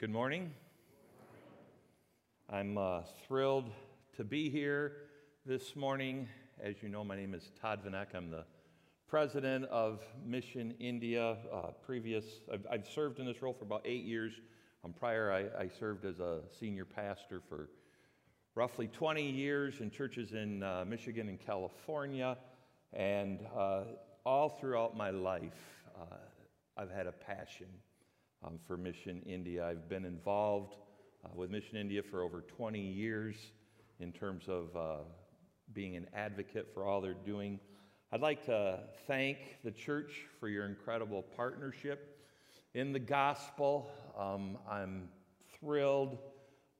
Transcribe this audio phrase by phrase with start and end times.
[0.00, 0.52] Good morning.
[2.48, 3.68] I'm uh, thrilled
[4.16, 4.92] to be here
[5.44, 6.28] this morning.
[6.62, 8.14] As you know, my name is Todd VanEk.
[8.14, 8.44] I'm the
[9.08, 11.38] president of Mission India.
[11.52, 14.34] Uh, previous, I've, I've, served in this role for about eight years.
[14.84, 17.68] Um, prior, I, I, served as a senior pastor for
[18.54, 22.38] roughly 20 years in churches in uh, Michigan and California.
[22.92, 23.80] And uh,
[24.24, 25.58] all throughout my life,
[26.00, 26.14] uh,
[26.76, 27.66] I've had a passion
[28.44, 29.66] um, for Mission India.
[29.66, 30.76] I've been involved
[31.24, 33.36] uh, with Mission India for over 20 years
[34.00, 34.96] in terms of uh,
[35.72, 37.58] being an advocate for all they're doing.
[38.12, 42.18] I'd like to thank the church for your incredible partnership
[42.74, 43.90] in the gospel.
[44.18, 45.08] Um, I'm
[45.58, 46.18] thrilled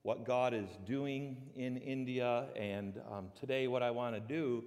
[0.03, 4.65] what God is doing in India, and um, today, what I want to do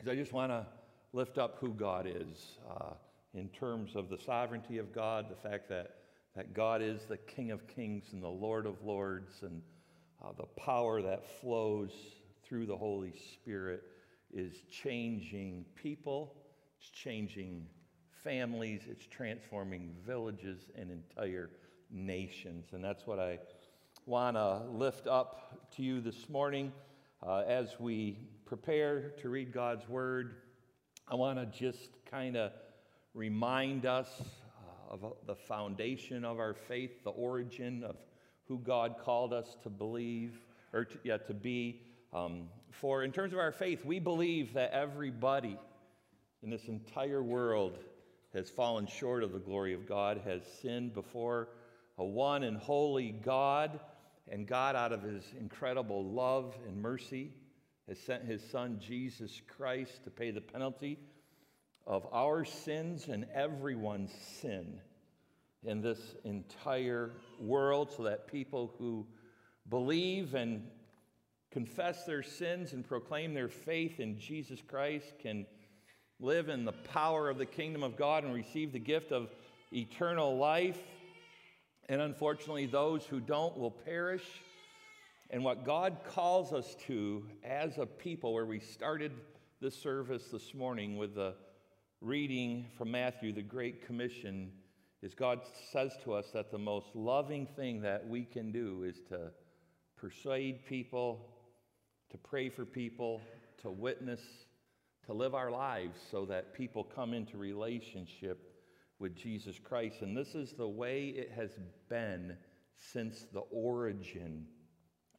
[0.00, 0.66] is I just want to
[1.12, 2.92] lift up who God is uh,
[3.34, 6.01] in terms of the sovereignty of God, the fact that
[6.34, 9.62] that God is the King of Kings and the Lord of Lords, and
[10.22, 11.90] uh, the power that flows
[12.44, 13.82] through the Holy Spirit
[14.32, 16.34] is changing people,
[16.78, 17.66] it's changing
[18.24, 21.50] families, it's transforming villages and entire
[21.90, 22.66] nations.
[22.72, 23.38] And that's what I
[24.06, 26.72] want to lift up to you this morning
[27.22, 30.36] uh, as we prepare to read God's Word.
[31.08, 32.52] I want to just kind of
[33.14, 34.08] remind us
[34.92, 37.96] of the foundation of our faith, the origin of
[38.46, 40.38] who God called us to believe,
[40.72, 41.80] or to, yeah, to be.
[42.12, 45.58] Um, for in terms of our faith, we believe that everybody
[46.42, 47.78] in this entire world
[48.34, 51.48] has fallen short of the glory of God, has sinned before
[51.96, 53.80] a one and holy God,
[54.28, 57.30] and God, out of his incredible love and mercy,
[57.88, 60.98] has sent his son Jesus Christ to pay the penalty
[61.86, 64.80] of our sins and everyone's sin
[65.64, 67.10] in this entire
[67.40, 69.06] world so that people who
[69.68, 70.62] believe and
[71.50, 75.46] confess their sins and proclaim their faith in Jesus Christ can
[76.18, 79.30] live in the power of the kingdom of God and receive the gift of
[79.72, 80.80] eternal life.
[81.88, 84.24] And unfortunately, those who don't will perish.
[85.30, 89.12] And what God calls us to as a people, where we started
[89.60, 91.34] this service this morning with the
[92.02, 94.50] reading from Matthew, the Great Commission,
[95.02, 95.40] is God
[95.70, 99.30] says to us that the most loving thing that we can do is to
[99.96, 101.28] persuade people,
[102.10, 103.20] to pray for people,
[103.62, 104.20] to witness,
[105.06, 108.52] to live our lives so that people come into relationship
[108.98, 110.02] with Jesus Christ.
[110.02, 111.50] And this is the way it has
[111.88, 112.36] been
[112.76, 114.46] since the origin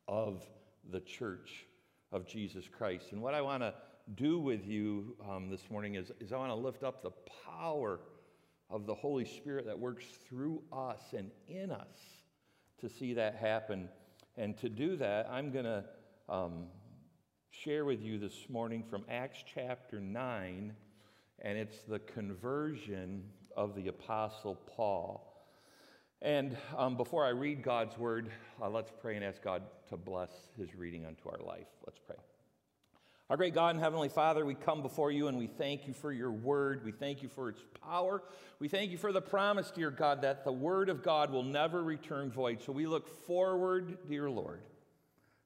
[0.09, 0.43] of
[0.91, 1.65] the church
[2.11, 3.13] of Jesus Christ.
[3.13, 3.73] And what I want to
[4.15, 7.13] do with you um, this morning is, is I want to lift up the
[7.57, 7.99] power
[8.69, 11.97] of the Holy Spirit that works through us and in us
[12.81, 13.87] to see that happen.
[14.35, 15.85] And to do that, I'm going to
[16.27, 16.65] um,
[17.49, 20.73] share with you this morning from Acts chapter 9,
[21.39, 23.23] and it's the conversion
[23.55, 25.29] of the Apostle Paul.
[26.21, 28.31] And um, before I read God's word,
[28.61, 31.67] uh, let's pray and ask God to bless his reading unto our life.
[31.85, 32.17] Let's pray.
[33.33, 36.13] Our great God and Heavenly Father, we come before you and we thank you for
[36.13, 36.85] your word.
[36.85, 38.21] We thank you for its power.
[38.59, 41.83] We thank you for the promise, dear God, that the word of God will never
[41.83, 42.61] return void.
[42.61, 44.61] So we look forward, dear Lord,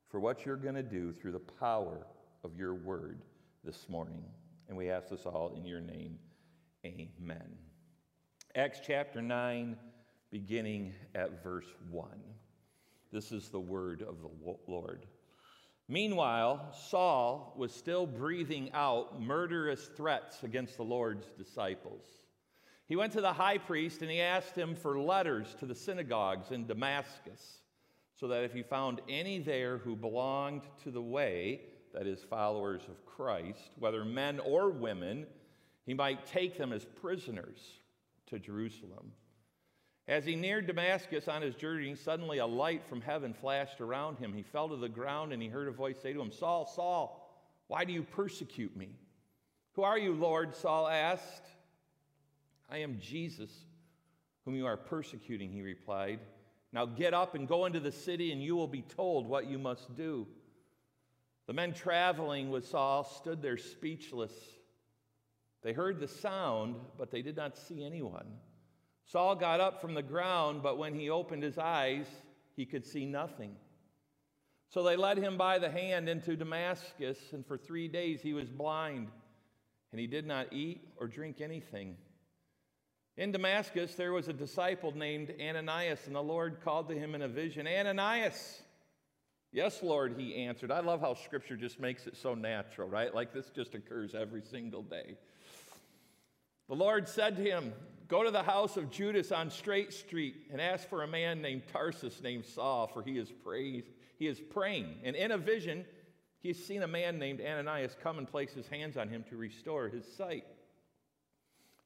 [0.09, 2.05] for what you're going to do through the power
[2.43, 3.21] of your word
[3.63, 4.25] this morning.
[4.67, 6.19] And we ask this all in your name.
[6.85, 7.55] Amen.
[8.53, 9.77] Acts chapter 9,
[10.29, 12.09] beginning at verse 1.
[13.13, 15.05] This is the word of the Lord.
[15.89, 22.03] Meanwhile, Saul was still breathing out murderous threats against the Lord's disciples.
[22.87, 26.51] He went to the high priest and he asked him for letters to the synagogues
[26.51, 27.61] in Damascus,
[28.15, 31.61] so that if he found any there who belonged to the way,
[31.93, 35.25] that is, followers of Christ, whether men or women,
[35.85, 37.79] he might take them as prisoners
[38.27, 39.13] to Jerusalem.
[40.07, 44.33] As he neared Damascus on his journey, suddenly a light from heaven flashed around him.
[44.33, 47.29] He fell to the ground and he heard a voice say to him, Saul, Saul,
[47.67, 48.89] why do you persecute me?
[49.73, 50.55] Who are you, Lord?
[50.55, 51.43] Saul asked.
[52.69, 53.51] I am Jesus,
[54.45, 56.19] whom you are persecuting, he replied.
[56.71, 59.57] Now get up and go into the city, and you will be told what you
[59.57, 60.27] must do.
[61.47, 64.33] The men traveling with Saul stood there speechless.
[65.63, 68.27] They heard the sound, but they did not see anyone.
[69.07, 72.05] Saul got up from the ground, but when he opened his eyes,
[72.55, 73.55] he could see nothing.
[74.69, 78.49] So they led him by the hand into Damascus, and for three days he was
[78.49, 79.07] blind,
[79.91, 81.95] and he did not eat or drink anything.
[83.15, 87.21] In Damascus, there was a disciple named Ananias, and the Lord called to him in
[87.21, 88.61] a vision, Ananias.
[89.53, 90.69] Yes, Lord, he answered.
[90.69, 93.15] I love how scripture just makes it so natural, right?
[93.15, 95.15] Like this just occurs every single day.
[96.67, 97.73] The Lord said to him,
[98.07, 101.63] Go to the house of Judas on Straight Street and ask for a man named
[101.71, 103.83] Tarsus named Saul, for he is, pray,
[104.17, 104.95] he is praying.
[105.03, 105.85] And in a vision,
[106.39, 109.35] he has seen a man named Ananias come and place his hands on him to
[109.35, 110.45] restore his sight.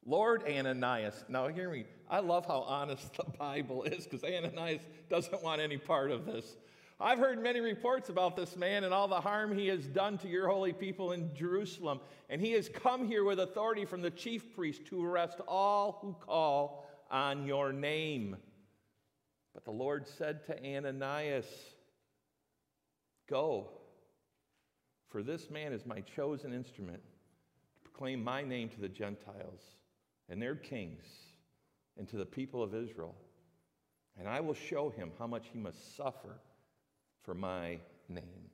[0.06, 5.44] Lord Ananias, now hear me, I love how honest the Bible is because Ananias doesn't
[5.44, 6.56] want any part of this.
[7.01, 10.27] I've heard many reports about this man and all the harm he has done to
[10.27, 12.00] your holy people in Jerusalem.
[12.30, 16.15] And he has come here with authority from the chief priest to arrest all who
[16.24, 18.38] call on your name.
[19.56, 21.48] But the Lord said to Ananias,
[23.27, 23.69] Go,
[25.09, 27.01] for this man is my chosen instrument
[27.74, 29.62] to proclaim my name to the Gentiles
[30.30, 31.06] and their kings
[31.97, 33.15] and to the people of Israel.
[34.19, 36.38] And I will show him how much he must suffer
[37.23, 37.79] for my
[38.09, 38.50] name.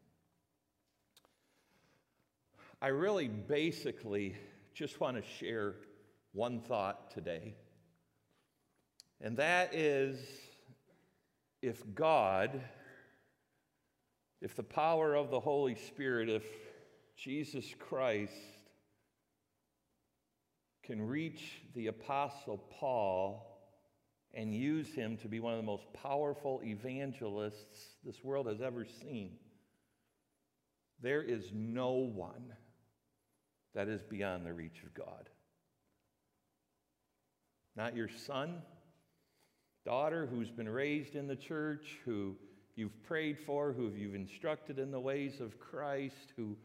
[2.81, 4.35] I really basically
[4.73, 5.75] just want to share
[6.33, 7.55] one thought today,
[9.21, 10.19] and that is
[11.61, 12.61] if God,
[14.41, 16.45] if the power of the Holy Spirit, if
[17.15, 18.33] Jesus Christ
[20.83, 23.46] can reach the Apostle Paul
[24.37, 28.85] and use him to be one of the most powerful evangelists this world has ever
[28.85, 29.31] seen.
[31.01, 32.53] There is no one
[33.73, 35.29] that is beyond the reach of God.
[37.75, 38.61] Not your son,
[39.83, 42.35] daughter who's been raised in the church, who
[42.75, 46.55] you've prayed for, who you've instructed in the ways of Christ, who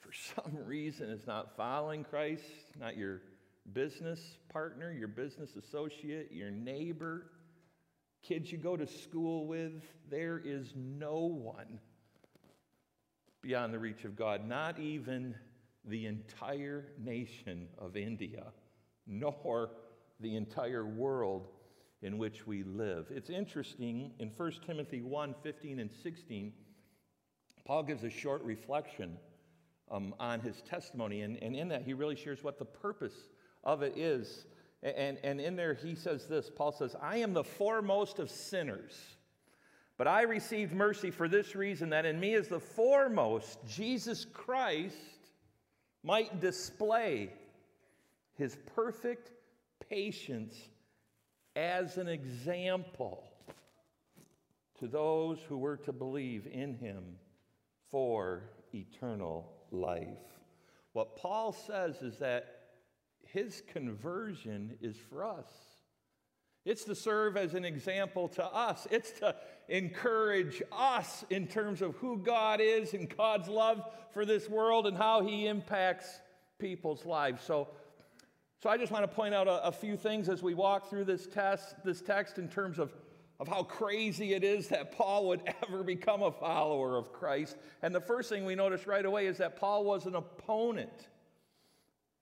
[0.00, 2.44] for some reason is not following Christ,
[2.78, 3.22] not your
[3.72, 7.26] business partner, your business associate, your neighbor,
[8.22, 11.78] kids you go to school with, there is no one
[13.40, 15.34] beyond the reach of God, not even
[15.84, 18.44] the entire nation of India,
[19.06, 19.70] nor
[20.20, 21.48] the entire world
[22.02, 23.06] in which we live.
[23.10, 26.52] It's interesting in 1 Timothy 1 15 and 16,
[27.64, 29.16] Paul gives a short reflection
[29.90, 33.14] um, on his testimony, and, and in that he really shares what the purpose
[33.64, 34.46] of it is.
[34.82, 39.16] And, and in there, he says this Paul says, I am the foremost of sinners,
[39.96, 44.96] but I received mercy for this reason that in me is the foremost, Jesus Christ
[46.02, 47.32] might display
[48.36, 49.30] his perfect
[49.88, 50.56] patience
[51.54, 53.22] as an example
[54.80, 57.04] to those who were to believe in him
[57.88, 58.42] for
[58.74, 60.08] eternal life.
[60.92, 62.61] What Paul says is that
[63.32, 65.50] his conversion is for us.
[66.64, 68.86] It's to serve as an example to us.
[68.90, 69.34] It's to
[69.68, 74.96] encourage us in terms of who God is and God's love for this world and
[74.96, 76.20] how He impacts
[76.58, 77.42] people's lives.
[77.42, 77.68] So,
[78.62, 81.04] so I just want to point out a, a few things as we walk through
[81.04, 82.92] this test, this text in terms of,
[83.40, 87.56] of how crazy it is that Paul would ever become a follower of Christ.
[87.80, 91.08] And the first thing we notice right away is that Paul was an opponent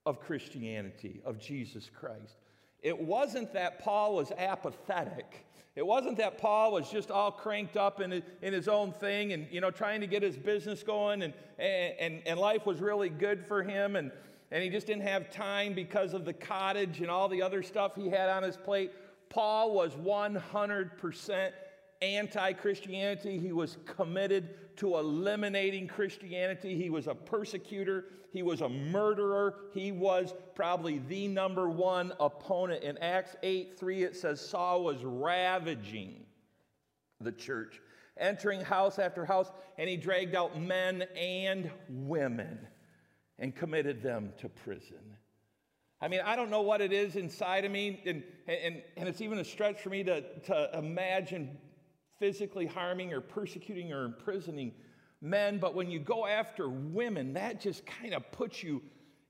[0.07, 2.37] of Christianity, of Jesus Christ.
[2.83, 5.45] It wasn't that Paul was apathetic.
[5.77, 9.47] It wasn't that Paul was just all cranked up in, in his own thing and,
[9.51, 13.47] you know, trying to get his business going and, and, and life was really good
[13.47, 14.11] for him and,
[14.51, 17.95] and he just didn't have time because of the cottage and all the other stuff
[17.95, 18.91] he had on his plate.
[19.29, 21.53] Paul was 100%
[22.03, 23.39] anti Christianity.
[23.39, 26.77] He was committed to eliminating Christianity.
[26.77, 28.07] He was a persecutor.
[28.33, 29.57] He was a murderer.
[29.73, 32.83] He was probably the number one opponent.
[32.83, 36.25] In Acts 8 3, it says Saul was ravaging
[37.21, 37.81] the church,
[38.17, 42.59] entering house after house, and he dragged out men and women
[43.39, 45.17] and committed them to prison.
[46.03, 49.21] I mean, I don't know what it is inside of me, and, and, and it's
[49.21, 51.59] even a stretch for me to, to imagine
[52.21, 54.73] physically harming or persecuting or imprisoning
[55.21, 58.81] men, but when you go after women, that just kind of puts you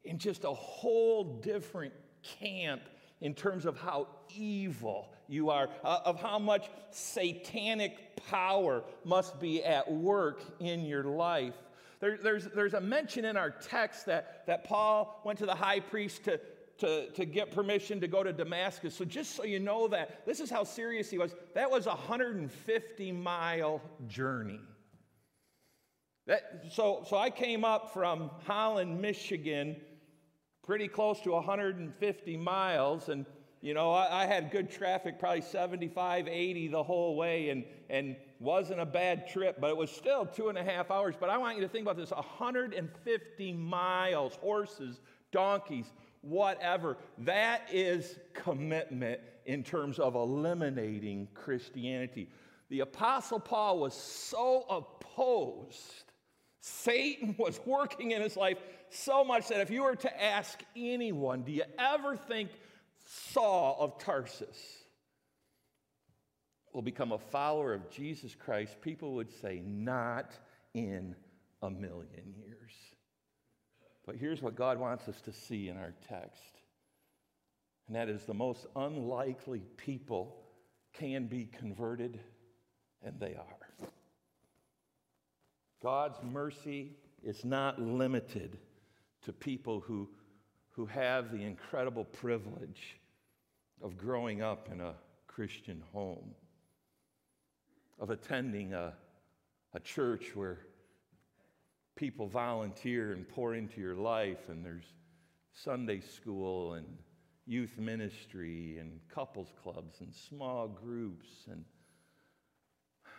[0.05, 2.83] in just a whole different camp
[3.21, 9.65] in terms of how evil you are, uh, of how much satanic power must be
[9.65, 11.55] at work in your life.
[12.01, 15.81] There, there's, there's a mention in our text that, that Paul went to the high
[15.81, 16.41] priest to,
[16.81, 18.95] to, to get permission to go to Damascus.
[18.95, 21.35] So, just so you know that, this is how serious he was.
[21.55, 24.61] That was a 150 mile journey.
[26.27, 29.77] That, so, so I came up from Holland, Michigan,
[30.63, 33.27] pretty close to 150 miles, and,
[33.61, 38.17] you know, I, I, had good traffic, probably 75, 80 the whole way, and, and
[38.39, 41.15] wasn't a bad trip, but it was still two and a half hours.
[41.19, 45.01] But I want you to think about this 150 miles, horses,
[45.33, 45.87] donkeys,
[46.23, 46.97] whatever.
[47.19, 52.29] That is commitment in terms of eliminating Christianity.
[52.69, 56.05] The Apostle Paul was so opposed.
[56.61, 58.59] Satan was working in his life
[58.91, 62.51] so much that if you were to ask anyone, do you ever think
[63.33, 64.77] Saul of Tarsus
[66.73, 68.81] will become a follower of Jesus Christ?
[68.81, 70.33] People would say, not
[70.75, 71.17] in
[71.63, 72.73] a million years.
[74.11, 76.63] But here's what God wants us to see in our text,
[77.87, 80.37] and that is the most unlikely people
[80.93, 82.19] can be converted,
[83.05, 83.89] and they are.
[85.81, 88.59] God's mercy is not limited
[89.27, 90.09] to people who,
[90.71, 92.99] who have the incredible privilege
[93.81, 94.95] of growing up in a
[95.29, 96.35] Christian home,
[98.01, 98.93] of attending a,
[99.73, 100.59] a church where
[102.01, 104.95] people volunteer and pour into your life, and there's
[105.53, 106.87] Sunday school and
[107.47, 111.29] youth ministry and couples clubs and small groups.
[111.51, 111.63] And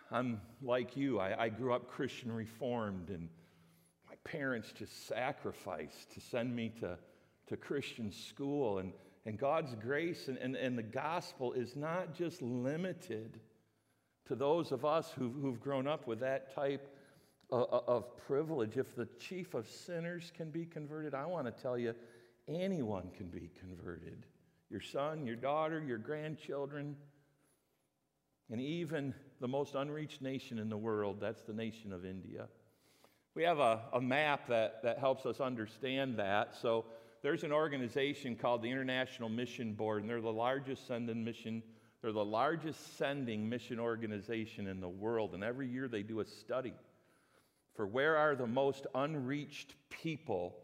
[0.10, 3.30] I'm like you, I, I grew up Christian Reformed, and
[4.10, 6.98] my parents just sacrificed to send me to,
[7.50, 8.80] to Christian school.
[8.80, 8.94] And
[9.28, 13.40] and God's grace and, and, and the gospel is not just limited
[14.26, 16.91] to those of us who've, who've grown up with that type
[17.52, 18.78] of, privilege.
[18.78, 21.94] If the chief of sinners can be converted, I want to tell you,
[22.48, 24.26] anyone can be converted
[24.70, 26.96] your son, your daughter, your grandchildren,
[28.50, 32.48] and even the most unreached nation in the world that's the nation of India.
[33.36, 36.56] We have a, a map that, that helps us understand that.
[36.56, 36.86] So,
[37.22, 41.62] there's an organization called the International Mission Board, and they're the largest sending mission.
[42.02, 46.26] They're the largest sending mission organization in the world, and every year they do a
[46.26, 46.74] study
[47.76, 50.56] for where are the most unreached people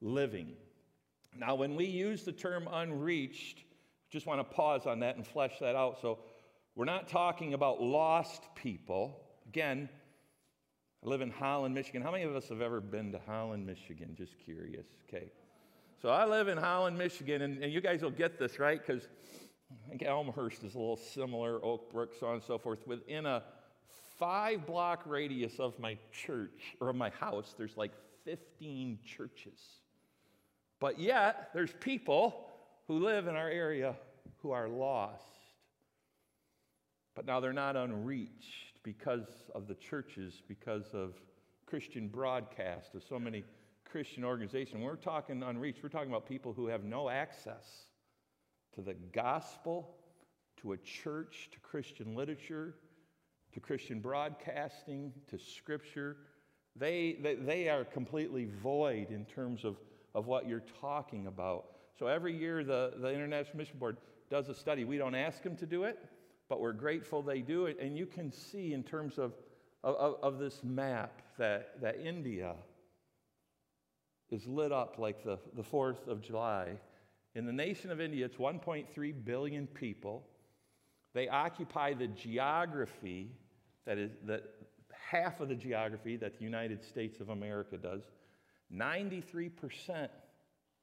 [0.00, 0.52] living.
[1.36, 3.64] Now, when we use the term unreached,
[4.10, 6.00] just want to pause on that and flesh that out.
[6.00, 6.18] So,
[6.76, 9.20] we're not talking about lost people.
[9.48, 9.88] Again,
[11.04, 12.02] I live in Holland, Michigan.
[12.02, 14.14] How many of us have ever been to Holland, Michigan?
[14.16, 14.86] Just curious.
[15.08, 15.30] Okay.
[16.02, 18.84] So I live in Holland, Michigan, and, and you guys will get this, right?
[18.84, 19.08] Because
[19.70, 22.86] I think Elmhurst is a little similar, Oak Brook, so on and so forth.
[22.86, 23.42] Within a
[24.24, 27.92] five block radius of my church or of my house, there's like
[28.24, 29.60] 15 churches.
[30.80, 32.48] But yet, there's people
[32.88, 33.94] who live in our area
[34.38, 35.22] who are lost.
[37.14, 41.12] But now they're not unreached because of the churches, because of
[41.66, 43.44] Christian broadcast of so many
[43.84, 44.76] Christian organizations.
[44.76, 47.88] when we're talking unreached, we're talking about people who have no access
[48.74, 49.96] to the gospel,
[50.62, 52.74] to a church, to Christian literature,
[53.54, 56.16] to Christian broadcasting, to scripture.
[56.76, 59.76] They, they, they are completely void in terms of,
[60.14, 61.66] of what you're talking about.
[61.98, 63.96] So every year, the, the International Mission Board
[64.30, 64.84] does a study.
[64.84, 65.98] We don't ask them to do it,
[66.48, 67.78] but we're grateful they do it.
[67.80, 69.32] And you can see in terms of,
[69.84, 72.54] of, of this map that, that India,
[74.30, 76.72] is lit up like the, the 4th of July.
[77.34, 80.26] In the nation of India, it's 1.3 billion people.
[81.12, 83.30] They occupy the geography
[83.86, 84.44] that is that
[84.92, 88.02] half of the geography that the United States of America does.
[88.72, 90.08] 93%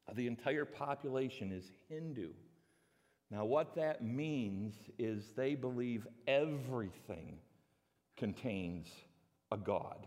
[0.07, 2.29] of the entire population is Hindu.
[3.29, 7.37] Now, what that means is they believe everything
[8.17, 8.87] contains
[9.51, 10.05] a God.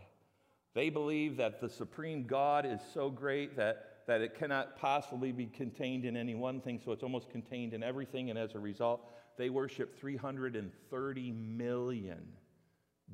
[0.75, 5.47] They believe that the supreme God is so great that, that it cannot possibly be
[5.47, 9.09] contained in any one thing, so it's almost contained in everything, and as a result,
[9.39, 12.27] they worship 330 million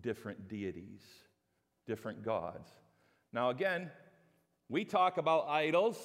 [0.01, 1.01] different deities,
[1.87, 2.71] different gods.
[3.33, 3.91] Now, again,
[4.69, 5.99] we talk about idols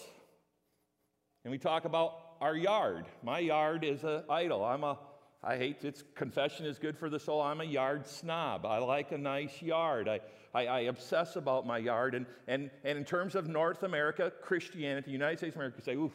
[1.43, 2.11] and we talk about
[2.41, 3.05] our yard.
[3.23, 4.63] My yard is an idol.
[4.63, 4.97] I'm a
[5.45, 7.39] I hate it's confession is good for the soul.
[7.39, 8.65] I'm a yard snob.
[8.65, 10.07] I like a nice yard.
[10.07, 10.19] I,
[10.55, 12.15] I, I, obsess about my yard.
[12.15, 16.11] And, and, and in terms of North America, Christianity, United States of America, say, ooh,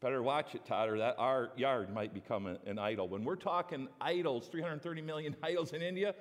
[0.00, 3.08] better watch it, Todd, or that our yard might become an idol.
[3.08, 6.14] When we're talking idols, 330 million idols in India,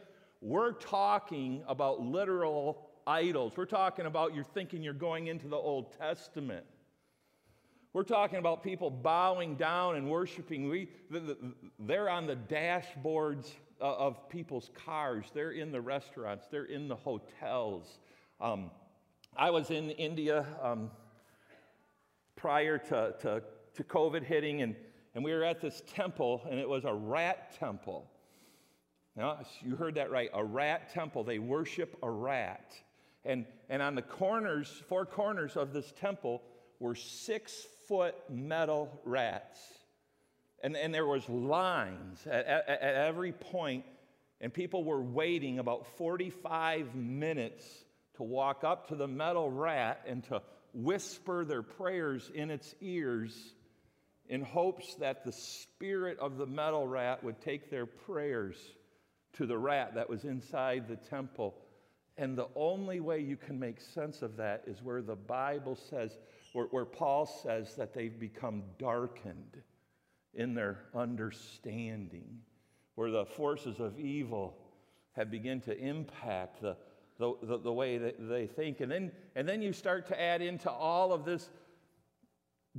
[0.43, 3.53] we're talking about literal idols.
[3.55, 6.65] We're talking about you're thinking you're going into the Old Testament.
[7.93, 10.67] We're talking about people bowing down and worshiping.
[10.67, 10.89] We,
[11.79, 17.99] they're on the dashboards of people's cars, they're in the restaurants, they're in the hotels.
[18.41, 18.69] Um,
[19.37, 20.91] I was in India um,
[22.35, 23.43] prior to, to,
[23.75, 24.75] to, COVID hitting, and,
[25.15, 28.09] and we were at this temple, and it was a rat temple.
[29.15, 31.23] Now, you heard that right, a rat temple.
[31.23, 32.73] They worship a rat.
[33.23, 36.41] And, and on the corners, four corners of this temple,
[36.79, 37.53] were six
[37.87, 39.59] foot metal rats.
[40.63, 43.85] And, and there was lines at, at, at every point,
[44.41, 47.65] and people were waiting about 45 minutes
[48.15, 50.41] to walk up to the metal rat and to
[50.73, 53.35] whisper their prayers in its ears
[54.27, 58.57] in hopes that the spirit of the metal rat would take their prayers
[59.33, 61.55] to the rat that was inside the temple.
[62.17, 66.17] And the only way you can make sense of that is where the Bible says,
[66.53, 69.57] where, where Paul says that they've become darkened
[70.35, 72.39] in their understanding,
[72.95, 74.57] where the forces of evil
[75.13, 76.75] have begun to impact the,
[77.17, 78.81] the, the, the, way that they think.
[78.81, 81.49] And then, and then you start to add into all of this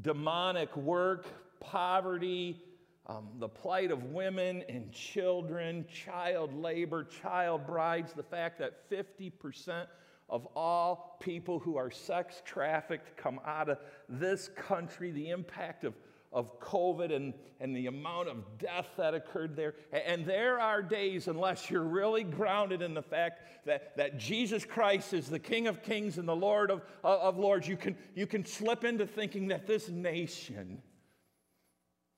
[0.00, 1.26] demonic work,
[1.60, 2.60] poverty,
[3.06, 9.86] um, the plight of women and children, child labor, child brides, the fact that 50%
[10.30, 15.94] of all people who are sex trafficked come out of this country, the impact of
[16.34, 19.74] of COVID and, and the amount of death that occurred there.
[19.92, 25.14] And there are days, unless you're really grounded in the fact that, that Jesus Christ
[25.14, 28.44] is the King of Kings and the Lord of, of Lords, you can, you can
[28.44, 30.82] slip into thinking that this nation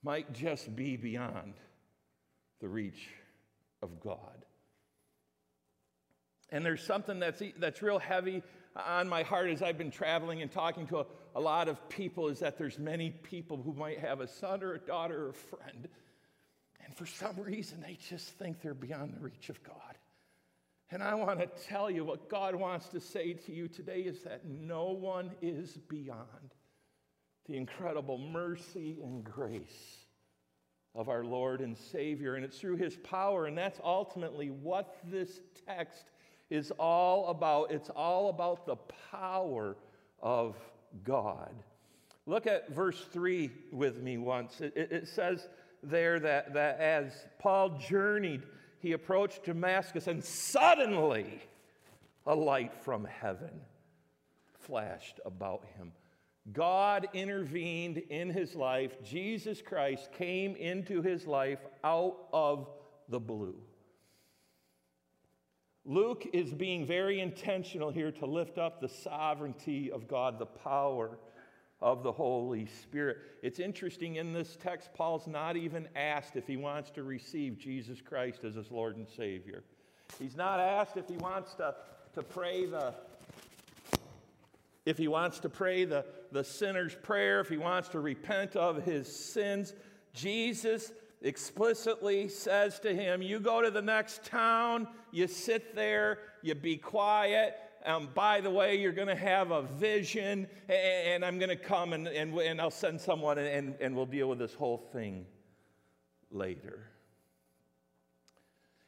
[0.03, 1.53] might just be beyond
[2.59, 3.09] the reach
[3.81, 4.45] of God.
[6.49, 8.41] And there's something that's, that's real heavy
[8.75, 12.29] on my heart as I've been traveling and talking to a, a lot of people
[12.29, 15.33] is that there's many people who might have a son or a daughter or a
[15.33, 15.87] friend,
[16.85, 19.75] and for some reason they just think they're beyond the reach of God.
[20.89, 24.21] And I want to tell you what God wants to say to you today is
[24.23, 26.53] that no one is beyond
[27.47, 30.05] the incredible mercy and grace
[30.93, 32.35] of our Lord and Savior.
[32.35, 36.05] And it's through His power, and that's ultimately what this text
[36.49, 37.71] is all about.
[37.71, 38.77] It's all about the
[39.11, 39.77] power
[40.21, 40.55] of
[41.03, 41.53] God.
[42.25, 44.59] Look at verse 3 with me once.
[44.59, 45.47] It, it, says
[45.81, 48.43] there that, that as Paul journeyed,
[48.79, 51.41] he approached Damascus, and suddenly
[52.25, 53.61] a light from heaven
[54.59, 55.93] flashed about him.
[56.53, 58.91] God intervened in his life.
[59.03, 62.69] Jesus Christ came into his life out of
[63.09, 63.55] the blue.
[65.83, 71.17] Luke is being very intentional here to lift up the sovereignty of God, the power
[71.81, 73.17] of the Holy Spirit.
[73.41, 78.01] It's interesting in this text, Paul's not even asked if he wants to receive Jesus
[78.01, 79.63] Christ as his Lord and Savior.
[80.19, 81.75] He's not asked if he wants to,
[82.15, 82.93] to pray the
[84.87, 88.85] if he wants to pray the, the sinner's prayer, if he wants to repent of
[88.85, 89.73] his sins.
[90.13, 96.55] Jesus explicitly says to him, You go to the next town, you sit there, you
[96.55, 97.57] be quiet.
[97.85, 101.91] Um, by the way, you're going to have a vision, and, I'm going to come
[101.91, 105.25] and, and, and I'll send someone and, and we'll deal with this whole thing
[106.31, 106.79] later.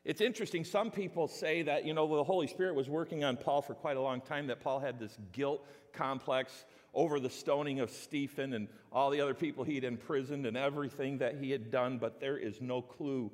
[0.05, 3.62] It's interesting, some people say that, you know, the Holy Spirit was working on Paul
[3.62, 7.91] for quite a long time, that Paul had this guilt complex over the stoning of
[7.91, 12.19] Stephen and all the other people he'd imprisoned and everything that he had done, but
[12.19, 13.29] there is no clue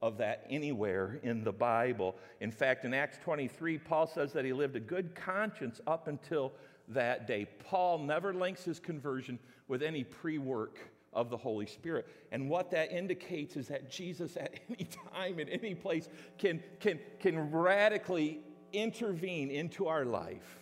[0.00, 2.16] of that anywhere in the Bible.
[2.40, 6.52] In fact, in Acts 23, Paul says that he lived a good conscience up until
[6.88, 7.46] that day.
[7.64, 10.78] Paul never links his conversion with any pre work
[11.12, 12.06] of the Holy Spirit.
[12.32, 16.98] And what that indicates is that Jesus, at any time, in any place, can, can,
[17.20, 18.40] can radically
[18.72, 20.58] intervene into our life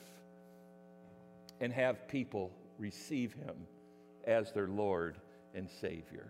[1.61, 3.54] and have people receive him
[4.26, 5.16] as their Lord
[5.54, 6.28] and Savior.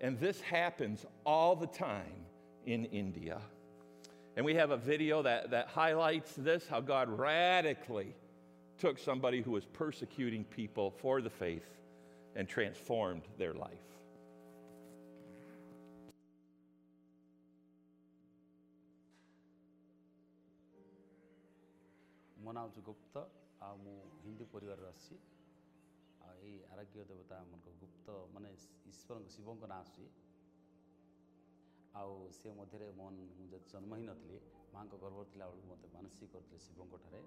[0.00, 2.26] And this happens all the time
[2.66, 3.40] in India.
[4.36, 8.14] And we have a video that, that highlights this how God radically
[8.78, 11.68] took somebody who was persecuting people for the faith
[12.35, 13.87] and transformed their life.
[22.37, 23.21] ମୋ ନାମ ଗୁପ୍ତ
[23.61, 25.15] ଆଉ ମୁଁ ହିନ୍ଦୁ ପରିବାରରୁ ଆସିଛି
[26.21, 30.05] ଆଉ ଏଇ ଆରୋଗ୍ୟ ଦେବତା ଆମଙ୍କ ଗୁପ୍ତ ମାନେ ଈଶ୍ୱରଙ୍କ ଶିବଙ୍କ ନାଁ ଆସୁଛି
[31.93, 34.37] ଆଉ ସେ ମଧ୍ୟରେ ମୋ ମୁଁ ଯଦି ଜନ୍ମ ହେଇନଥିଲି
[34.73, 37.21] ମାଆଙ୍କ ଗର୍ଭରେ ଥିଲାବେଳକୁ ମୋତେ ମାନସିକ କରିଥିଲେ ଶିବଙ୍କଠାରେ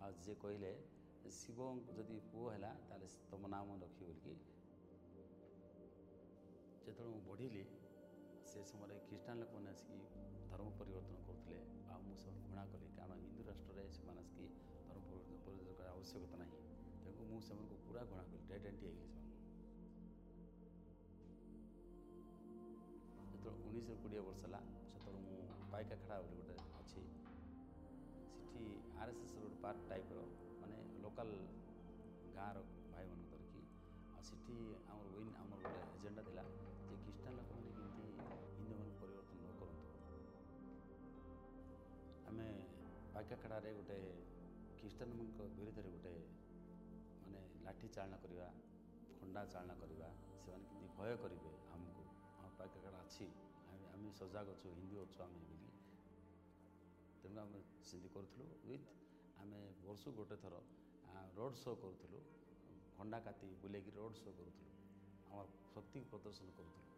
[0.00, 0.72] ଆଉ ଯିଏ କହିଲେ
[1.23, 4.57] ଶିବ ଯଦି ପୁଅ ହେଲା ତାହେଲେ ତୁମ ନାମ ରଖିବି ବୋଲିକି
[6.81, 7.61] ଯେତେବେଳେ ମୁଁ ବଢ଼ିଲି
[8.45, 9.99] ସେ ସମୟରେ ଖ୍ରୀଷ୍ଟିଆନ ଲୋକମାନେ ଆସିକି
[10.47, 14.49] ଧର୍ମ ପରିବର୍ତ୍ତନ କରୁଥିଲେ। ଆଉ ମୁଁ ସେମାନଙ୍କୁ ଘୃଣା କଲି। କାରଣ ହିନ୍ଦୁ ରାଷ୍ଟ୍ରରେ ସେମାନେ ଆସିକି
[14.83, 16.55] ଧର୍ମ ପରିବର୍ତ୍ତନ କରିବା ଆବଶ୍ୟକତା ନାହିଁ।
[17.05, 19.13] ତେଣୁ ମୁଁ ସେମାନଙ୍କୁ ପୁରା ଘୃଣା କଲି। ଡେଡ୍ ଏଣ୍ଟି ହେଇଗଲି
[23.13, 25.39] ସେମାନଙ୍କୁ ଉଣେଇଶରୁ କୋଡ଼ିଏ ବର୍ଷ ହେଲା ସେତେବେଳେ ମୁଁ
[25.71, 27.05] ପାଇକାଖେଡ଼ା ବୋଲି ଗୋଟେ ଅଛି।
[28.39, 28.65] ସେଠି
[28.97, 30.25] ଆର୍ ଏସ୍ ଏସ୍ର ଗୋଟେ ପାର୍ଟ ଟାଇପ୍ର
[31.13, 31.37] ଲୋକାଲ
[32.31, 33.61] ଗାଁର ଭାଇମାନଙ୍କୁ ଧରିକି
[34.11, 34.55] ଆଉ ସେଠି
[34.87, 36.45] ଆମର ୱିନ୍ ଆମର ଗୋଟେ ଏଜେଣ୍ଡା ଥିଲା
[36.89, 38.07] ଯେ ଖ୍ରୀଷ୍ଟିଆନ ଲୋକମାନେ କେମିତି
[38.57, 39.93] ହିନ୍ଦୁମାନଙ୍କୁ ପରିବର୍ତ୍ତନ ନ କରନ୍ତୁ।
[42.25, 42.45] ଆମେ
[43.15, 43.97] ପାଇକାଖେଡ଼ାରେ ଗୋଟେ
[44.77, 46.13] ଖ୍ରୀଷ୍ଟିଆନମାନଙ୍କ ବିରୁଦ୍ଧରେ ଗୋଟେ
[47.21, 48.47] ମାନେ ଲାଠି ଚାଳନା କରିବା
[49.15, 52.05] ଖଣ୍ଡା ଚାଳନା କରିବା ସେମାନେ କେମିତି ଭୟ କରିବେ ଆମକୁ
[52.37, 53.29] ଆମ ପାଇକାଖେଡ଼ା ଅଛି
[53.91, 55.71] ଆମେ ସଜାଗ ଅଛୁ ହିନ୍ଦୁ ଅଛୁ ଆମେ ବୋଲି।
[57.23, 58.91] ତେଣୁ ଆମେ ସେମିତି କରୁଥିଲୁ ୱିଥ୍
[59.37, 60.61] ଆମେ ବର୍ଷକୁ ଗୋଟେ ଥର
[61.34, 62.20] ରୋଡ଼ ଶୋ କରୁଥିଲୁ
[62.92, 64.74] ଖଣ୍ଡା କାତି ବୁଲେଇକି ରୋଡ଼ ଶୋ କରୁଥିଲୁ
[65.30, 66.88] ଆମର ଶକ୍ତି ପ୍ରଦର୍ଶନ କରୁଥିଲୁ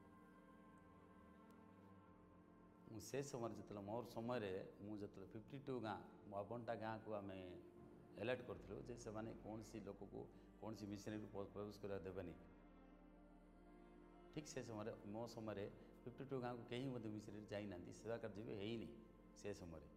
[2.87, 5.95] ମୁଁ ସେ ସମୟରେ ଯେତେବେଳେ ମୋର ସମୟରେ ମୁଁ ଯେତେବେଳେ ଫିଫ୍ଟି ଟୁ ଗାଁ
[6.31, 7.39] ବାବନଟା ଗାଁକୁ ଆମେ
[8.17, 10.25] ଏଲର୍ଟ କରିଥିଲୁ ଯେ ସେମାନେ କୌଣସି ଲୋକକୁ
[10.63, 12.37] କୌଣସି ମିଶନକୁ ପ୍ରବେଶ କରିବା ଦେବେନି
[14.37, 15.67] ଠିକ୍ ସେ ସମୟରେ ମୋ ସମୟରେ
[15.99, 18.91] ଫିଫ୍ଟି ଟୁ ଗାଁକୁ କେହି ମଧ୍ୟ ମିଶନରେ ଯାଇନାହାନ୍ତି ସେବା କାର୍ଯ୍ୟ ବି ହେଇନି
[19.37, 19.93] ସେ ସମୟରେ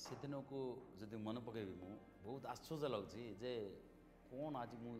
[0.00, 0.58] ସେଦିନକୁ
[1.00, 3.52] ଯଦି ମନେ ପକାଇବି ମୁଁ ବହୁତ ଆଶ୍ଚର୍ଯ୍ୟ ଲାଗୁଛି ଯେ
[4.26, 4.94] କ'ଣ ଆଜି ମୁଁ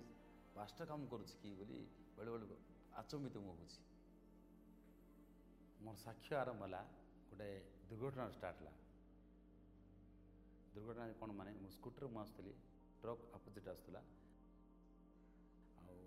[0.56, 1.78] ପାଞ୍ଚଟା କାମ କରୁଛି କି ବୋଲି
[2.16, 2.56] ବେଳେବେଳେ
[3.00, 3.80] ଆଚମ୍ବିତ ମୁଁ ହେଉଛି
[5.80, 6.80] ମୋର ସାକ୍ଷ୍ୟ ଆରମ୍ଭ ହେଲା
[7.28, 7.48] ଗୋଟେ
[7.90, 8.72] ଦୁର୍ଘଟଣା ଷ୍ଟାର୍ଟ ହେଲା
[10.74, 12.52] ଦୁର୍ଘଟଣା କ'ଣ ମାନେ ମୁଁ ସ୍କୁଟର ମୁଁ ଆସୁଥିଲି
[13.02, 14.02] ଟ୍ରକ୍ ଅପୋଜିଟ୍ ଆସୁଥିଲା
[15.80, 15.98] ଆଉ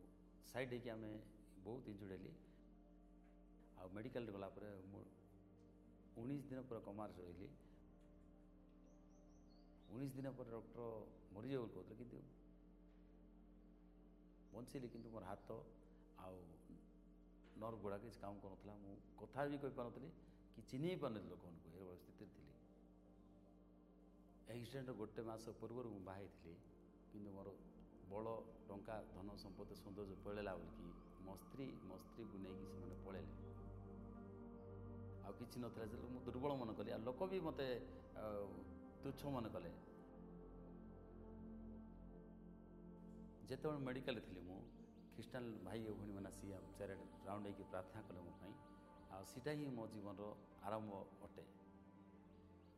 [0.47, 1.11] ସାଇଡ଼୍ ହେଇକି ଆମେ
[1.65, 2.31] ବହୁତ ଇଞ୍ଜୁର୍ଡ଼ ହେଲି
[3.77, 5.03] ଆଉ ମେଡ଼ିକାଲରେ ଗଲା ପରେ ମୁଁ
[6.17, 7.47] ଉଣେଇଶ ଦିନ ପୁରା କମାରେ ରହିଲି
[9.88, 10.82] ଉଣେଇଶ ଦିନ ପରେ ଡକ୍ଟର
[11.34, 12.18] ମରିଯିବ ବୋଲି କହୁଥିଲେ କିନ୍ତୁ
[14.52, 15.50] ବଞ୍ଚିଲି କିନ୍ତୁ ମୋର ହାତ
[16.18, 16.36] ଆଉ
[17.56, 20.10] ନର୍ଭ ଗୁଡ଼ାକ କିଛି କାମ କରୁନଥିଲା ମୁଁ କଥା ବି କହିପାରୁନଥିଲି
[20.54, 22.54] କି ଚିହ୍ନି ପାରୁନଥିଲି ଲୋକମାନଙ୍କୁ ଏଭଳି ସ୍ଥିତିରେ ଥିଲି
[24.48, 26.54] ଆକ୍ସିଡେଣ୍ଟ ଗୋଟେ ମାସ ପୂର୍ବରୁ ମୁଁ ବାହା ହେଇଥିଲି
[27.10, 27.48] କିନ୍ତୁ ମୋର
[28.10, 28.26] ବଳ
[28.68, 30.88] ଟଙ୍କା ଧନ ସମ୍ପତ୍ତି ସୌନ୍ଦର୍ଯ୍ୟ ପଳେଇଲା ବୋଲିକି
[31.26, 33.34] ମୋ ସ୍ତ୍ରୀ ମୋ ସ୍ତ୍ରୀକୁ ନେଇକି ସେମାନେ ପଳେଇଲେ
[35.24, 37.66] ଆଉ କିଛି ନଥିଲା ଯେ ମୁଁ ଦୁର୍ବଳ ମନେ କଲି ଆଉ ଲୋକ ବି ମୋତେ
[39.02, 39.72] ତୁଚ୍ଛ ମନେ କଲେ
[43.42, 44.58] ଯେତେବେଳେ ମେଡ଼ିକାଲରେ ଥିଲି ମୁଁ
[45.14, 48.52] ଖ୍ରୀଷ୍ଟାନ ଭାଇ ଓ ଭଉଣୀମାନେ ଆସି ଚାରିଆଡ଼େ ରାଉଣ୍ଡ ହେଇକି ପ୍ରାର୍ଥନା କଲେ ମୋ ପାଇଁ
[49.10, 50.28] ଆଉ ସେଇଟା ହିଁ ମୋ ଜୀବନର
[50.62, 51.44] ଆରମ୍ଭ ଅଟେ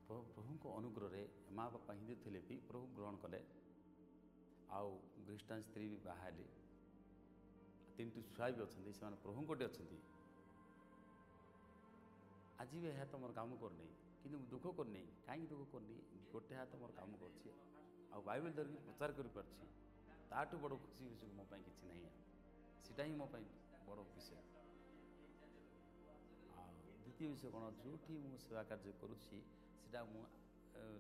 [0.09, 3.41] ପ୍ରଭୁଙ୍କ ଅନୁଗ୍ରହରେ ମା ବାପା ହିନ୍ଦୁ ଥିଲେ ବି ପ୍ରଭୁ ଗ୍ରହଣ କଲେ
[4.69, 6.47] ଆଉ ଖ୍ରୀଷ୍ଟାନ ସ୍ତ୍ରୀ ବି ବାହା ହେଲେ
[7.99, 9.99] ତିନିଟି ଛୁଆ ବି ଅଛନ୍ତି ସେମାନେ ପ୍ରଭୁଙ୍କଟେ ଅଛନ୍ତି
[12.59, 13.89] ଆଜି ବି ଏହା ତ ମୋର କାମ କରୁନି
[14.24, 15.98] କିନ୍ତୁ ମୁଁ ଦୁଃଖ କରୁନି କାହିଁକି ଦୁଃଖ କରୁନି
[16.32, 17.50] ଗୋଟେ ହାତ ମୋର କାମ କରୁଛି
[18.12, 19.68] ଆଉ ବାଇବେଲ ଧରିକି ପ୍ରଚାର କରିପାରୁଛି
[20.32, 22.10] ତାଠୁ ବଡ଼ ଖୁସି ବିଷୟ ମୋ ପାଇଁ କିଛି ନାହିଁ
[22.86, 23.46] ସେଇଟା ହିଁ ମୋ ପାଇଁ
[23.88, 24.40] ବଡ଼ ବିଷୟ
[26.56, 29.38] ଆଉ ଦ୍ୱିତୀୟ ବିଷୟ କ'ଣ ଯେଉଁଠି ମୁଁ ସେବା କାର୍ଯ୍ୟ କରୁଛି
[29.76, 30.24] ସେଇଟା ମୁଁ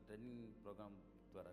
[0.01, 1.51] ଟ୍ରେନିଂ ପ୍ରୋଗ୍ରାମ୍ ଦ୍ୱାରା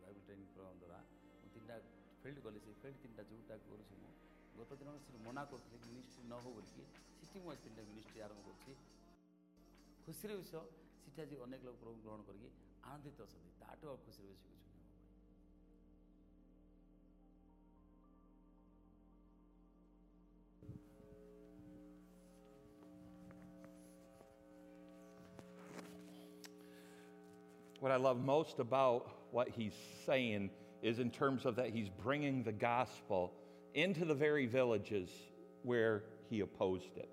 [0.00, 0.98] ବାଇବେଲ ଟ୍ରେନିଂ ପ୍ରୋଗ୍ରାମ୍ ଦ୍ୱାରା
[1.42, 1.76] ମୁଁ ତିନିଟା
[2.22, 4.12] ଫିଲ୍ଡ ଗଲି ସେ ଫିଲ୍ଡ ତିନିଟା ଯେଉଁଟା କରୁଛି ମୁଁ
[4.54, 6.84] ଗତ ଦିନ ସେଠି ମନା କରୁଥିଲି ମିନିଷ୍ଟ୍ରି ନ ହଉ ବୋଲିକି
[7.18, 8.72] ସେଠି ମୁଁ ଆଜି ତିନିଟା ମିନିଷ୍ଟ୍ରି ଆରମ୍ଭ କରୁଛି
[10.06, 10.62] ଖୁସିର ବିଷୟ
[11.04, 12.48] ସେଠି ଆଜି ଅନେକ ଲୋକ ପ୍ରଭୁ ଗ୍ରହଣ କରିକି
[12.90, 14.78] ଆନନ୍ଦିତ ଅଛନ୍ତି ତାଠୁ ଆଉ ଖୁସିର ବିଷୟ କିଛି ନୁହେଁ
[27.80, 29.72] What I love most about what he's
[30.04, 30.50] saying
[30.82, 33.32] is in terms of that he's bringing the gospel
[33.74, 35.08] into the very villages
[35.62, 37.08] where he opposed it.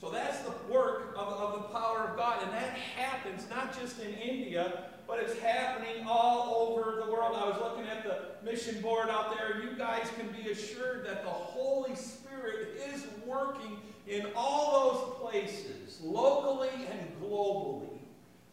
[0.00, 3.98] So that's the work of, of the power of God, and that happens not just
[4.00, 7.36] in India, but it's happening all over the world.
[7.36, 9.52] I was looking at the mission board out there.
[9.52, 15.30] And you guys can be assured that the Holy Spirit is working in all those
[15.30, 17.98] places, locally and globally,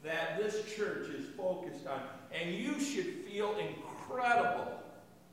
[0.04, 2.02] that this church is focused on.
[2.32, 4.80] And you should feel incredible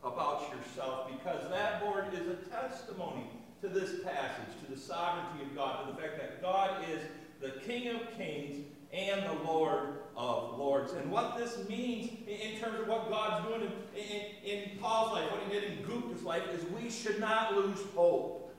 [0.02, 3.26] about yourself because that board is a testimony
[3.60, 7.02] to this passage, to the sovereignty of God, to the fact that God is
[7.40, 10.92] the King of kings and the Lord of lords.
[10.92, 15.30] And what this means in terms of what God's doing in, in, in Paul's life,
[15.30, 18.54] what he did in Gupta's life, is we should not lose hope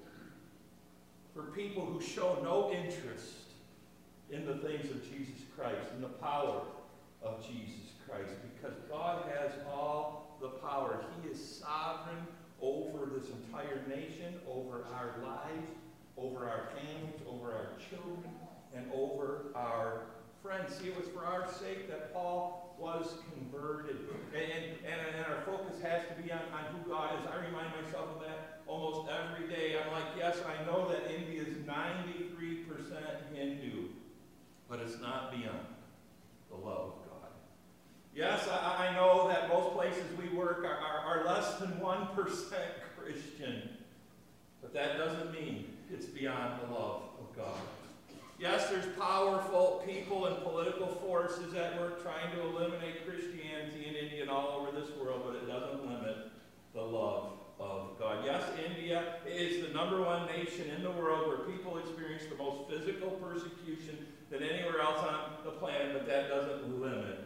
[1.33, 3.33] for people who show no interest
[4.29, 6.61] in the things of Jesus Christ, in the power
[7.21, 11.03] of Jesus Christ, because God has all the power.
[11.21, 12.25] He is sovereign
[12.61, 15.69] over this entire nation, over our lives,
[16.17, 18.31] over our families, over our children,
[18.75, 20.03] and over our
[20.41, 20.75] friends.
[20.75, 23.97] See, it was for our sake that Paul was converted.
[24.33, 24.51] And,
[24.85, 27.27] and, and our focus has to be on, on who God is.
[27.27, 29.77] I remind myself of that almost every day.
[29.77, 32.21] I'm like, yes, I know that India is 93%
[33.33, 33.89] Hindu,
[34.69, 35.67] but it's not beyond
[36.49, 36.93] the love.
[38.13, 42.15] Yes, I, I know that most places we work are, are, are less than 1%
[42.97, 43.69] Christian,
[44.61, 47.57] but that doesn't mean it's beyond the love of God.
[48.37, 54.23] Yes, there's powerful people and political forces at work trying to eliminate Christianity in India
[54.23, 56.31] and all over this world, but it doesn't limit
[56.73, 58.25] the love of God.
[58.25, 62.67] Yes, India is the number one nation in the world where people experience the most
[62.67, 67.20] physical persecution than anywhere else on the planet, but that doesn't limit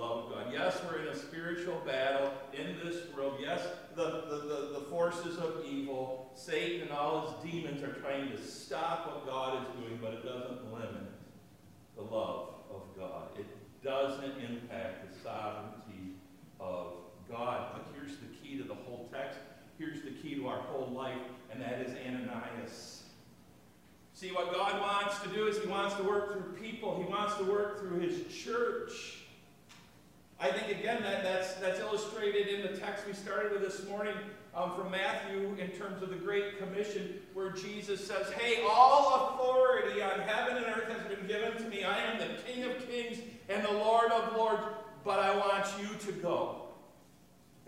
[0.00, 0.52] love of God.
[0.52, 3.38] Yes, we're in a spiritual battle in this world.
[3.40, 3.60] Yes,
[3.94, 8.42] the, the, the, the, forces of evil, Satan and all his demons are trying to
[8.42, 11.10] stop what God is doing, but it doesn't limit
[11.96, 13.28] the love of God.
[13.38, 13.46] It
[13.82, 16.14] doesn't impact the sovereignty
[16.60, 16.92] of
[17.30, 17.68] God.
[17.72, 19.38] But here's the key to the whole text.
[19.78, 23.02] Here's the key to our whole life, and that is Ananias.
[24.14, 27.36] See, what God wants to do is He wants to work through people, He wants
[27.36, 29.15] to work through His church.
[30.38, 34.14] I think, again, that, that's, that's illustrated in the text we started with this morning
[34.54, 40.02] um, from Matthew in terms of the Great Commission, where Jesus says, Hey, all authority
[40.02, 41.84] on heaven and earth has been given to me.
[41.84, 43.18] I am the King of kings
[43.48, 44.62] and the Lord of lords,
[45.04, 46.62] but I want you to go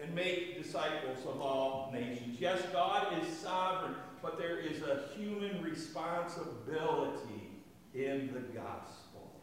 [0.00, 2.36] and make disciples of all nations.
[2.38, 7.50] Yes, God is sovereign, but there is a human responsibility
[7.94, 9.40] in the gospel.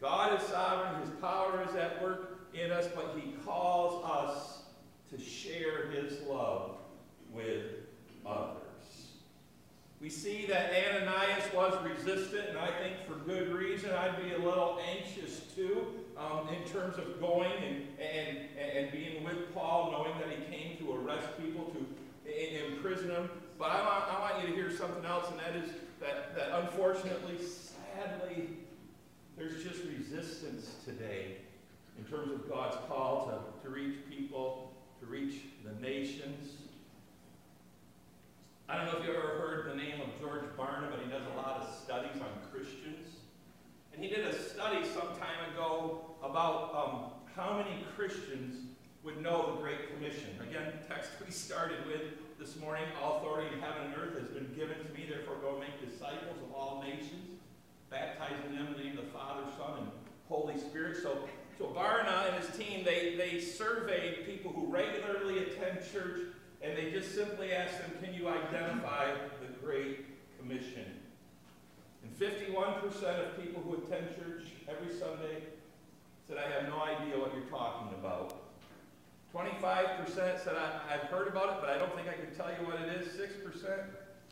[0.00, 2.27] God is sovereign, His power is at work
[2.60, 4.58] in us, but he calls us
[5.10, 6.76] to share his love
[7.32, 7.62] with
[8.26, 8.58] others.
[10.00, 13.90] We see that Ananias was resistant, and I think for good reason.
[13.90, 18.38] I'd be a little anxious too um, in terms of going and, and,
[18.76, 23.28] and being with Paul, knowing that he came to arrest people, to imprison them.
[23.58, 26.50] But I want, I want you to hear something else, and that is that, that
[26.62, 28.50] unfortunately, sadly,
[29.36, 31.38] there's just resistance today
[31.98, 35.34] in terms of God's call to, to reach people, to reach
[35.64, 36.52] the nations.
[38.68, 41.22] I don't know if you ever heard the name of George Barna, but he does
[41.34, 43.08] a lot of studies on Christians.
[43.92, 48.56] And he did a study some time ago about um, how many Christians
[49.02, 50.30] would know the Great Commission.
[50.40, 52.02] Again, the text we started with
[52.38, 55.58] this morning, all authority in heaven and earth has been given to me, therefore go
[55.58, 57.40] make disciples of all nations,
[57.90, 59.88] baptizing them in the name of the Father, Son, and
[60.28, 60.98] Holy Spirit.
[61.02, 61.26] So
[61.58, 66.20] so Barna and his team, they, they surveyed people who regularly attend church,
[66.62, 70.06] and they just simply asked them, can you identify the Great
[70.38, 70.84] Commission?
[72.04, 75.42] And 51% of people who attend church every Sunday
[76.28, 78.44] said, I have no idea what you're talking about.
[79.34, 82.66] 25% said, I, have heard about it, but I don't think I can tell you
[82.66, 83.08] what it is.
[83.08, 83.82] 6%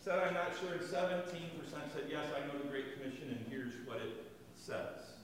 [0.01, 0.75] said, I'm not sure.
[0.75, 0.91] And 17%
[1.93, 5.16] said, yes, I know the Great Commission, and here's what it says.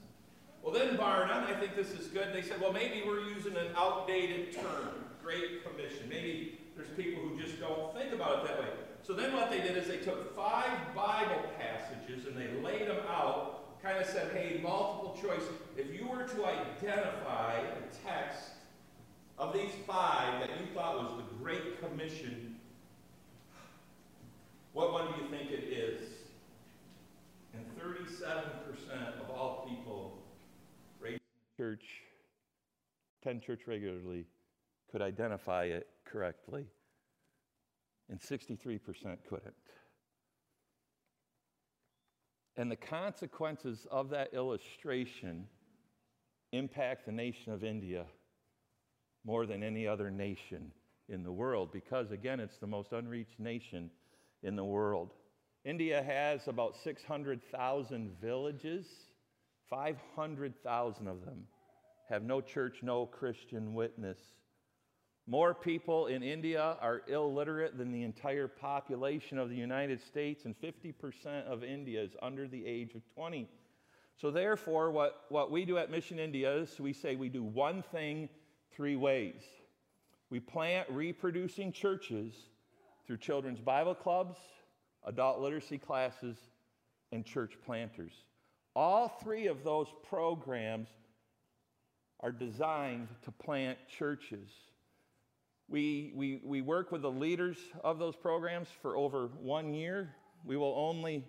[0.63, 3.67] Well, then Barna, I think this is good, they said, well, maybe we're using an
[3.75, 6.07] outdated term, Great Commission.
[6.07, 8.67] Maybe there's people who just don't think about it that way.
[9.01, 13.01] So then what they did is they took five Bible passages and they laid them
[13.09, 15.43] out, kind of said, hey, multiple choice.
[15.75, 18.51] If you were to identify a text
[19.37, 22.55] of these five that you thought was the Great Commission,
[24.71, 26.07] what one do you think it is?
[27.53, 30.12] And 37% of all people
[31.63, 31.85] church,
[33.21, 34.25] attend church regularly,
[34.91, 36.65] could identify it correctly,
[38.09, 38.81] and 63%
[39.29, 39.53] couldn't.
[42.57, 45.47] And the consequences of that illustration
[46.51, 48.07] impact the nation of India
[49.25, 50.69] more than any other nation
[51.07, 53.89] in the world because, again, it's the most unreached nation
[54.43, 55.13] in the world.
[55.63, 58.85] India has about 600,000 villages
[59.69, 61.47] 500,000 of them
[62.09, 64.17] have no church, no Christian witness.
[65.25, 70.53] More people in India are illiterate than the entire population of the United States, and
[70.59, 73.47] 50% of India is under the age of 20.
[74.17, 77.81] So, therefore, what, what we do at Mission India is we say we do one
[77.81, 78.29] thing
[78.75, 79.41] three ways.
[80.29, 82.33] We plant reproducing churches
[83.07, 84.37] through children's Bible clubs,
[85.05, 86.37] adult literacy classes,
[87.11, 88.13] and church planters.
[88.75, 90.89] All three of those programs
[92.19, 94.49] are designed to plant churches.
[95.67, 100.15] We, we, we work with the leaders of those programs for over one year.
[100.45, 101.25] We will only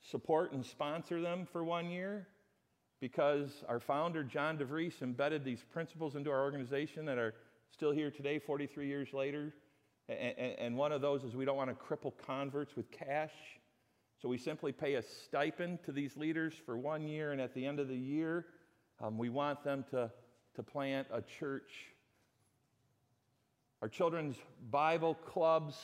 [0.00, 2.26] support and sponsor them for one year
[3.00, 7.34] because our founder, John DeVries, embedded these principles into our organization that are
[7.70, 9.54] still here today, 43 years later.
[10.08, 13.32] And, and one of those is we don't want to cripple converts with cash.
[14.20, 17.64] So we simply pay a stipend to these leaders for one year, and at the
[17.64, 18.44] end of the year,
[19.00, 20.10] um, we want them to,
[20.56, 21.70] to plant a church.
[23.80, 24.36] Our children's
[24.70, 25.76] Bible clubs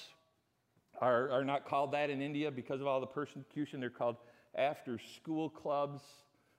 [1.00, 3.80] are, are not called that in India because of all the persecution.
[3.80, 4.16] They're called
[4.54, 6.02] after school clubs.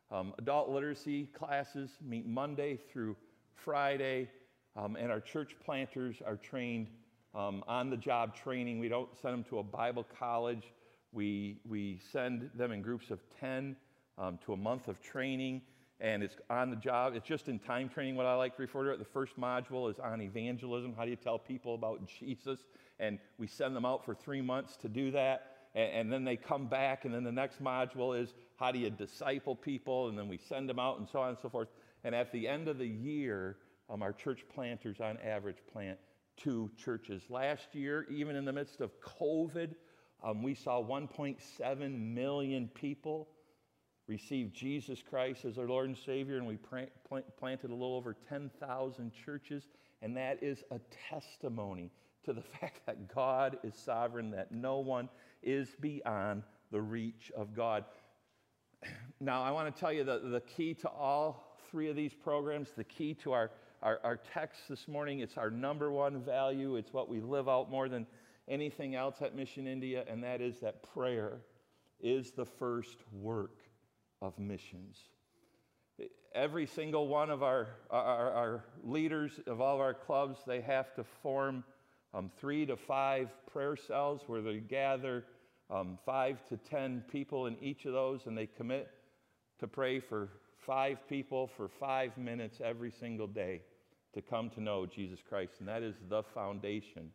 [0.10, 3.16] Um, adult literacy classes meet Monday through
[3.54, 4.30] Friday,
[4.76, 6.88] um, and our church planters are trained
[7.36, 8.80] um, on the job training.
[8.80, 10.63] We don't send them to a Bible college,
[11.12, 13.76] we, we send them in groups of 10
[14.17, 15.62] um, to a month of training,
[16.00, 17.13] and it's on the job.
[17.15, 19.00] It's just in time training, what I like to refer to it.
[19.00, 20.93] The first module is on evangelism.
[20.96, 22.60] How do you tell people about Jesus?
[23.00, 26.36] And we send them out for three months to do that and, and, then they
[26.36, 30.28] come back, and then the next module is how do you disciple people, and then
[30.28, 31.70] we send them out, and so on and so forth.
[32.04, 33.58] And at the end of the year,
[33.89, 36.00] um, our church planters on average plant
[36.36, 37.24] two churches.
[37.30, 39.76] Last year, even in the midst of COVID,
[40.24, 43.28] um, we saw 1.7 million people
[44.08, 49.12] receive Jesus Christ as their Lord and Savior, and we planted a little over 10,000
[49.26, 49.68] churches.
[50.02, 51.92] And that is a testimony
[52.26, 55.10] to the fact that God is sovereign, that no one
[55.44, 57.86] is beyond the reach of God.
[59.20, 62.70] Now, I want to tell you that the key to all three of these programs,
[62.78, 63.50] the key to our,
[63.82, 66.76] our, our text this morning, it's our number one value.
[66.76, 68.06] It's what we live out more than
[68.48, 71.42] anything else at Mission India, and that is that prayer
[72.00, 73.58] is the first work
[74.22, 74.98] of missions.
[76.34, 80.94] Every single one of our, our, our leaders of all of our clubs, they have
[80.96, 81.64] to form
[82.14, 85.26] um, three to five prayer cells where they gather
[85.70, 88.90] um, five to 10 people in each of those, and they commit
[89.60, 93.62] to pray for five people for five minutes every single day
[94.14, 95.54] to come to know Jesus Christ.
[95.60, 97.12] And that is the foundation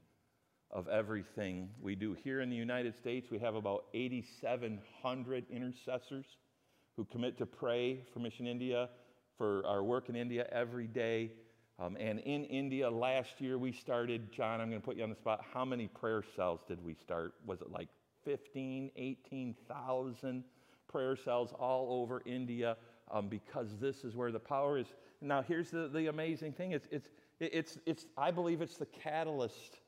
[0.72, 2.14] of everything we do.
[2.14, 6.26] Here in the United States, we have about 8,700 intercessors
[6.96, 8.88] who commit to pray for Mission India,
[9.36, 11.32] for our work in India every day.
[11.78, 15.10] Um, and in India last year, we started, John, I'm going to put you on
[15.10, 15.44] the spot.
[15.52, 17.34] How many prayer cells did we start?
[17.46, 17.88] Was it like
[18.24, 20.44] 15, 18,000
[20.88, 22.76] prayer cells all over India
[23.10, 24.86] um, because this is where the power is.
[25.20, 27.08] Now, here's the, the amazing thing it's, it's,
[27.40, 29.78] it's, it's, I believe it's the catalyst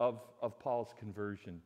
[0.00, 1.60] of, of Paul's conversion.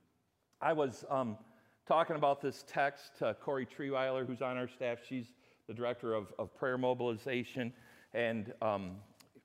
[0.60, 1.38] I was um,
[1.86, 4.98] talking about this text to Corey Treeweiler, who's on our staff.
[5.08, 5.32] She's
[5.68, 7.72] the director of, of prayer mobilization.
[8.12, 8.96] And um,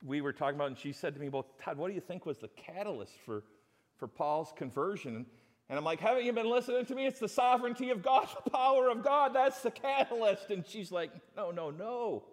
[0.03, 2.25] we were talking about, and she said to me, Well, Todd, what do you think
[2.25, 3.43] was the catalyst for,
[3.97, 5.25] for Paul's conversion?
[5.69, 7.05] And I'm like, haven't you been listening to me?
[7.05, 9.35] It's the sovereignty of God, the power of God.
[9.35, 10.49] That's the catalyst.
[10.49, 12.23] And she's like, no, no, no.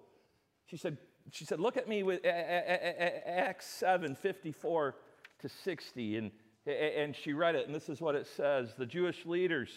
[0.65, 0.97] She said,
[1.33, 4.97] she said, look at me with Acts 7, 54
[5.41, 6.17] to 60.
[6.17, 6.31] And,
[6.67, 8.75] and she read it, and this is what it says.
[8.77, 9.71] The Jewish leaders,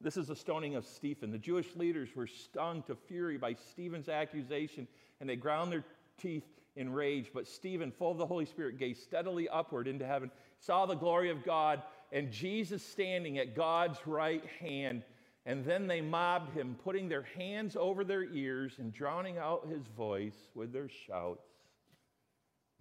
[0.00, 1.30] this is the stoning of Stephen.
[1.30, 4.88] The Jewish leaders were stung to fury by Stephen's accusation,
[5.20, 5.84] and they ground their
[6.20, 6.44] teeth
[6.76, 7.30] in rage.
[7.32, 11.30] But Stephen, full of the Holy Spirit, gazed steadily upward into heaven, saw the glory
[11.30, 15.02] of God and Jesus standing at God's right hand.
[15.46, 19.86] And then they mobbed him, putting their hands over their ears and drowning out his
[19.96, 21.46] voice with their shouts.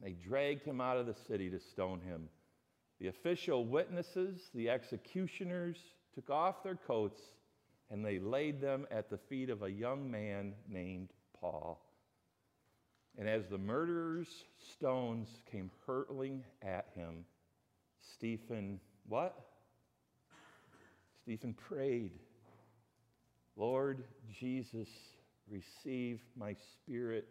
[0.02, 2.30] They dragged him out of the city to stone him.
[3.00, 5.78] The official witnesses, the executioners,
[6.16, 7.22] took off their coats
[7.90, 11.82] and they laid them at the feet of a young man named Paul.
[13.18, 14.28] And as the murderer's
[14.74, 17.26] stones came hurtling at him,
[18.02, 19.36] Stephen what?
[21.22, 22.12] Stephen prayed,
[23.56, 24.04] Lord
[24.40, 24.90] Jesus,
[25.50, 27.28] receive my spirit.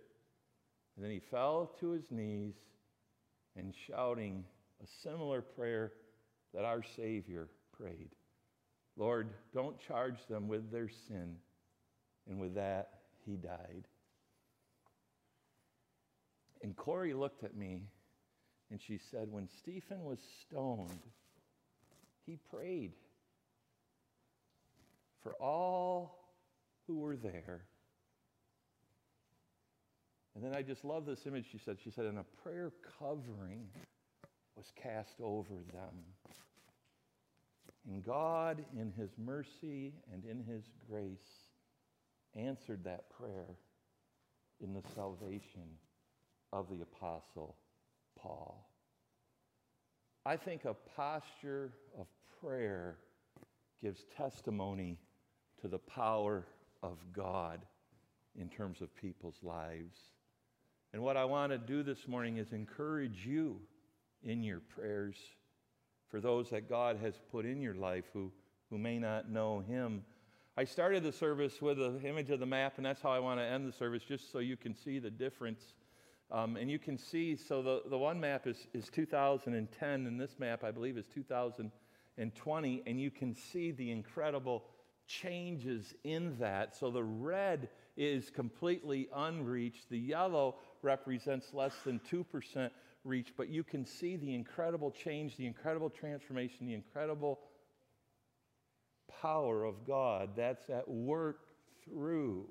[0.97, 2.55] And then he fell to his knees
[3.57, 4.45] and shouting
[4.83, 5.93] a similar prayer
[6.55, 8.11] that our Savior prayed
[8.97, 11.37] Lord, don't charge them with their sin.
[12.29, 12.89] And with that,
[13.25, 13.87] he died.
[16.63, 17.85] And Corey looked at me
[18.71, 21.03] and she said, When Stephen was stoned,
[22.25, 22.93] he prayed
[25.23, 26.33] for all
[26.87, 27.65] who were there.
[30.35, 31.79] And then I just love this image she said.
[31.83, 33.69] She said, In a prayer covering
[34.57, 35.95] was cast over them.
[37.89, 41.47] And God, in his mercy and in his grace,
[42.35, 43.57] answered that prayer
[44.61, 45.69] in the salvation
[46.53, 47.57] of the Apostle
[48.19, 48.69] Paul.
[50.25, 52.07] I think a posture of
[52.41, 52.97] prayer
[53.83, 54.99] gives testimony
[55.61, 56.47] to the power
[56.83, 57.61] of God
[58.39, 59.97] in terms of people's lives.
[60.93, 63.61] And what I want to do this morning is encourage you
[64.27, 65.17] in your prayers
[66.11, 68.31] for those that God has put in your life who,
[68.69, 70.05] who may not know Him.
[70.59, 73.41] I started the service with an image of the map, and that's how I want
[73.41, 75.75] to end the service, just so you can see the difference
[76.31, 80.39] um, and you can see, so the, the one map is, is 2010, and this
[80.39, 84.65] map, I believe, is 2020, and you can see the incredible
[85.07, 86.75] changes in that.
[86.75, 92.71] So the red is completely unreached, the yellow represents less than 2%
[93.07, 97.41] reach, but you can see the incredible change, the incredible transformation, the incredible
[99.23, 101.41] power of God that's at work
[101.85, 102.47] through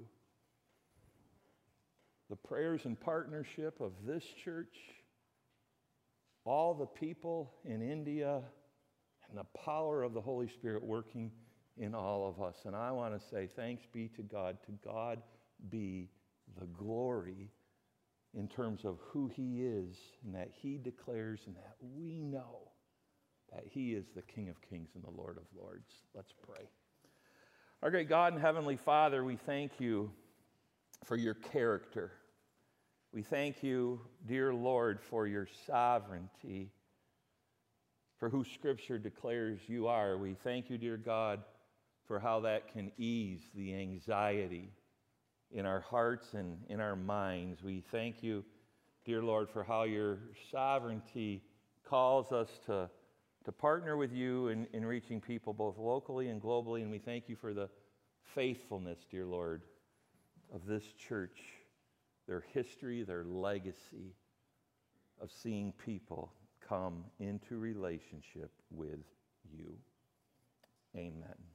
[2.30, 4.76] the prayers and partnership of this church,
[6.44, 8.42] all the people in India,
[9.30, 11.32] and the power of the Holy Spirit working
[11.78, 12.56] in all of us.
[12.66, 14.58] And I want to say thanks be to God.
[14.66, 15.22] To God
[15.70, 16.10] be
[16.60, 17.52] the glory
[18.38, 22.72] in terms of who He is and that He declares and that we know
[23.54, 25.92] that He is the King of Kings and the Lord of Lords.
[26.14, 26.70] Let's pray.
[27.82, 30.12] Our great God and Heavenly Father, we thank you
[31.04, 32.12] for your character.
[33.14, 36.72] We thank you, dear Lord, for your sovereignty,
[38.18, 40.18] for who Scripture declares you are.
[40.18, 41.42] We thank you, dear God,
[42.06, 44.72] for how that can ease the anxiety
[45.52, 47.64] in our hearts and in our minds.
[47.64, 48.44] We thank you,
[49.06, 50.20] dear Lord, for how your
[50.52, 51.44] sovereignty
[51.88, 52.90] calls us to,
[53.46, 56.82] to partner with you in, in reaching people both locally and globally.
[56.82, 57.70] And we thank you for the
[58.34, 59.64] faithfulness, dear Lord,
[60.54, 61.40] of this church,
[62.28, 64.16] their history, their legacy
[65.22, 66.34] of seeing people
[66.68, 69.00] come into relationship with
[69.52, 69.78] you.
[70.96, 71.55] Amen.